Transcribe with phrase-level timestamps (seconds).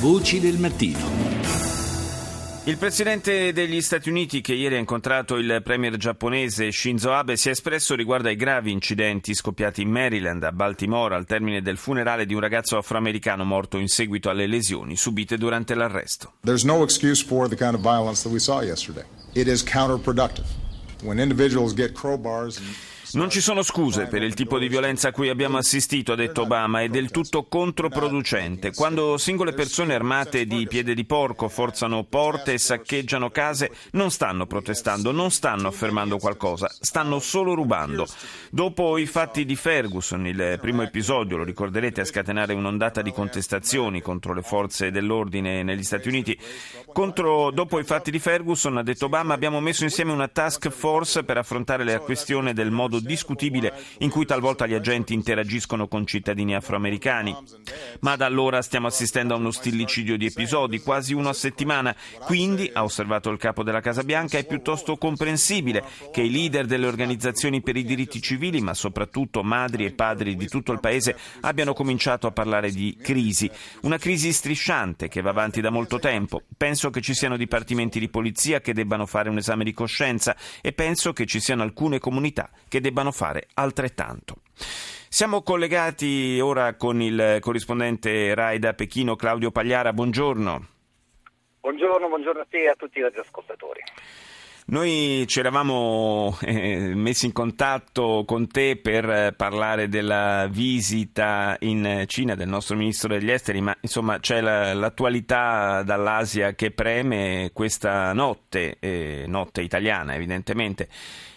[0.00, 0.98] Voci del mattino.
[2.64, 7.48] Il presidente degli Stati Uniti, che ieri ha incontrato il premier giapponese Shinzo Abe, si
[7.48, 12.26] è espresso riguardo ai gravi incidenti scoppiati in Maryland, a Baltimore, al termine del funerale
[12.26, 16.32] di un ragazzo afroamericano morto in seguito alle lesioni subite durante l'arresto.
[16.42, 19.04] There's no excuse for the kind of violence that we saw yesterday.
[19.32, 20.46] It is counterproductive.
[21.02, 22.66] When individuals get crowbars and
[23.12, 26.42] non ci sono scuse per il tipo di violenza a cui abbiamo assistito, ha detto
[26.42, 28.72] Obama, è del tutto controproducente.
[28.72, 34.46] Quando singole persone armate di piede di porco forzano porte e saccheggiano case, non stanno
[34.46, 38.06] protestando, non stanno affermando qualcosa, stanno solo rubando.
[38.50, 44.00] Dopo i fatti di Ferguson, il primo episodio, lo ricorderete, a scatenare un'ondata di contestazioni
[44.00, 46.38] contro le forze dell'ordine negli Stati Uniti,
[46.92, 51.24] contro, dopo i fatti di Ferguson, ha detto Obama, abbiamo messo insieme una task force
[51.24, 56.54] per affrontare la questione del modo discutibile in cui talvolta gli agenti interagiscono con cittadini
[56.54, 57.36] afroamericani.
[58.00, 61.94] Ma da allora stiamo assistendo a uno stillicidio di episodi, quasi uno a settimana.
[62.20, 66.86] Quindi, ha osservato il capo della Casa Bianca, è piuttosto comprensibile che i leader delle
[66.86, 71.72] organizzazioni per i diritti civili, ma soprattutto madri e padri di tutto il paese, abbiano
[71.72, 73.50] cominciato a parlare di crisi.
[73.82, 76.42] Una crisi strisciante che va avanti da molto tempo.
[76.56, 80.72] Penso che ci siano dipartimenti di polizia che debbano fare un esame di coscienza e
[80.72, 84.42] penso che ci siano alcune comunità che debbano fare altrettanto.
[85.08, 89.94] Siamo collegati ora con il corrispondente RAI da Pechino Claudio Pagliara.
[89.94, 90.66] Buongiorno.
[91.60, 93.80] Buongiorno, buongiorno a te e a tutti i radioascoltatori.
[94.66, 102.34] Noi ci eravamo eh, messi in contatto con te per parlare della visita in Cina
[102.34, 108.78] del nostro ministro degli esteri, ma insomma c'è la, l'attualità dall'Asia che preme questa notte,
[108.80, 110.88] eh, notte italiana evidentemente.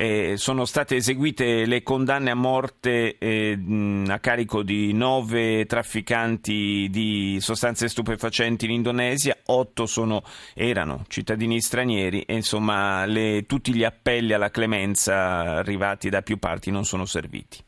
[0.00, 3.58] Eh, sono state eseguite le condanne a morte eh,
[4.06, 10.22] a carico di nove trafficanti di sostanze stupefacenti in Indonesia, otto sono,
[10.54, 16.70] erano cittadini stranieri e insomma le, tutti gli appelli alla clemenza arrivati da più parti
[16.70, 17.58] non sono serviti.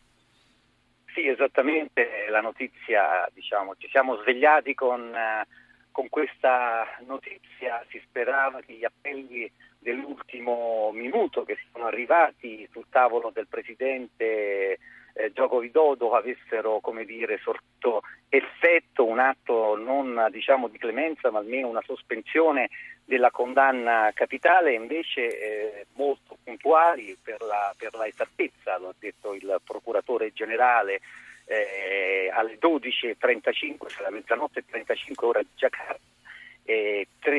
[1.13, 5.47] Sì, esattamente, la notizia, diciamo, ci siamo svegliati con, eh,
[5.91, 13.31] con questa notizia, si sperava che gli appelli dell'ultimo minuto che sono arrivati sul tavolo
[13.35, 14.79] del presidente
[15.15, 21.39] eh, Gioco Widodo avessero come dire, sorto effetto un atto non diciamo di clemenza ma
[21.39, 22.69] almeno una sospensione
[23.05, 29.35] della condanna capitale invece eh, molto puntuali per la, per la esattezza, lo ha detto
[29.35, 31.01] il procuratore generale
[31.47, 36.10] eh, alle 12.35, cioè mezzanotte e 35 ore di Giacarta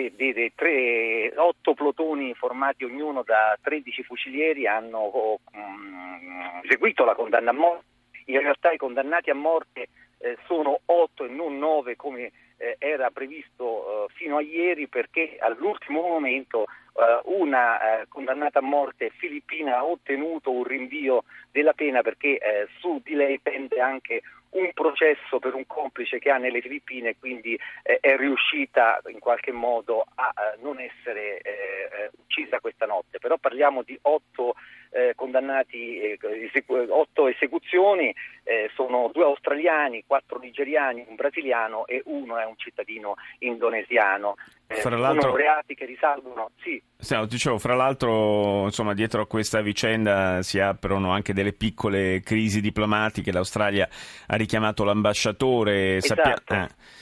[0.10, 7.52] tre, de, tre, otto plotoni formati ognuno da 13 fucilieri hanno mh, eseguito la condanna
[7.52, 7.86] a morte.
[8.26, 9.90] In realtà i condannati a morte
[10.20, 15.38] eh, sono otto e non nove come eh, era previsto eh, fino a ieri perché
[15.40, 21.24] all'ultimo momento eh, una eh, condannata a morte filippina ha ottenuto un rinvio
[21.62, 26.38] della pena perché su di lei pende anche un processo per un complice che ha
[26.38, 32.60] nelle Filippine, quindi eh, è riuscita in qualche modo a eh, non essere eh, uccisa
[32.60, 33.20] questa notte.
[33.20, 34.56] Però parliamo di otto
[34.92, 38.14] eh, condannati, eh, esecu- otto esecuzioni,
[38.44, 44.36] eh, sono due australiani, quattro nigeriani, un brasiliano e uno è un cittadino indonesiano.
[44.68, 46.82] Fra l'altro, sono reati che risalgono, sì.
[46.98, 52.62] sì dicevo, fra l'altro, insomma, dietro a questa vicenda si aprono anche delle piccole crisi
[52.62, 53.32] diplomatiche.
[53.34, 53.88] L'Australia
[54.28, 55.96] ha richiamato l'ambasciatore.
[55.98, 56.22] Esatto.
[56.24, 56.66] Sappia...
[56.66, 57.00] Eh.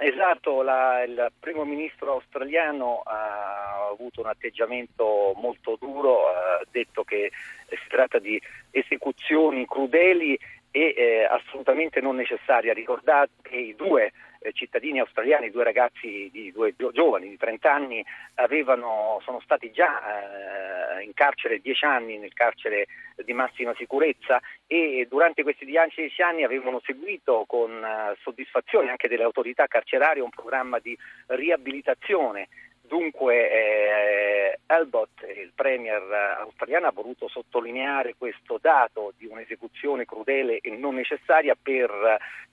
[0.00, 6.20] Esatto, la, il primo ministro australiano ha avuto un atteggiamento molto duro,
[6.58, 7.30] ha detto che
[7.68, 10.38] si tratta di esecuzioni crudeli
[10.70, 12.70] e eh, assolutamente non necessarie.
[12.70, 17.72] Ha ricordato che i due eh, cittadini australiani, due ragazzi, di, due giovani di 30
[17.72, 18.04] anni,
[18.34, 22.86] avevano, sono stati già eh, in carcere 10 anni, nel carcere
[23.24, 29.24] di massima sicurezza e durante questi 10 anni avevano seguito con uh, soddisfazione anche delle
[29.24, 30.96] autorità carcerarie un programma di
[31.26, 32.48] riabilitazione
[32.88, 36.02] Dunque eh, Albot, il premier
[36.38, 41.90] australiano, ha voluto sottolineare questo dato di un'esecuzione crudele e non necessaria per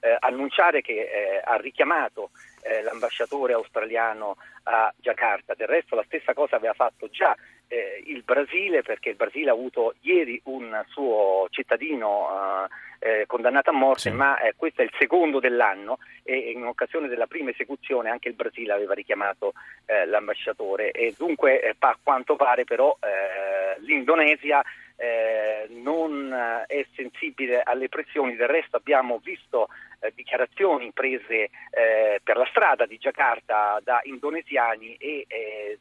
[0.01, 2.31] eh, annunciare che eh, ha richiamato
[2.63, 5.53] eh, l'ambasciatore australiano a Giacarta.
[5.53, 7.33] Del resto la stessa cosa aveva fatto già
[7.67, 12.67] eh, il Brasile perché il Brasile ha avuto ieri un suo cittadino
[13.05, 14.11] eh, eh, condannato a morte, sì.
[14.11, 18.33] ma eh, questo è il secondo dell'anno e in occasione della prima esecuzione anche il
[18.33, 19.53] Brasile aveva richiamato
[19.85, 22.97] eh, l'ambasciatore e dunque eh, a quanto pare però
[23.79, 24.63] l'Indonesia
[24.95, 26.33] eh, non
[26.65, 29.67] è sensibile alle pressioni, del resto abbiamo visto
[29.99, 35.77] eh, dichiarazioni prese eh, per la strada di Giacarta da indonesiani e eh,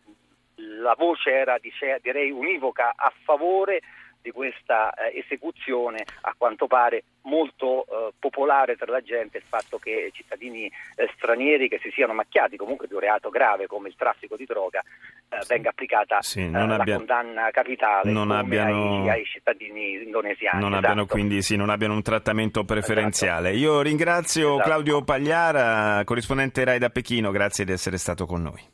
[0.56, 3.80] la voce era direi univoca a favore
[4.20, 9.78] di questa eh, esecuzione a quanto pare molto eh, popolare tra la gente il fatto
[9.78, 13.94] che cittadini eh, stranieri che si siano macchiati comunque di un reato grave come il
[13.96, 15.48] traffico di droga eh, sì.
[15.48, 16.96] venga applicata sì, eh, la abbia...
[16.96, 19.02] condanna capitale non abbiano...
[19.02, 20.60] ai, ai, cittadini indonesiani.
[20.60, 20.86] Non esatto.
[20.86, 23.50] abbiano quindi sì, non abbiano un trattamento preferenziale.
[23.50, 23.64] Esatto.
[23.64, 24.68] Io ringrazio esatto.
[24.68, 28.62] Claudio Pagliara, corrispondente RAI da Pechino, grazie di essere stato con noi.